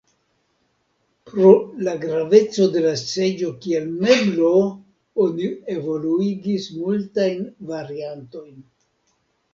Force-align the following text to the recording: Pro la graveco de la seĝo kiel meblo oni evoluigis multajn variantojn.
Pro 1.31 1.49
la 1.87 1.91
graveco 2.05 2.65
de 2.77 2.81
la 2.87 2.93
seĝo 3.03 3.51
kiel 3.65 3.85
meblo 4.07 4.49
oni 5.27 5.53
evoluigis 5.77 6.67
multajn 6.81 7.47
variantojn. 7.75 8.61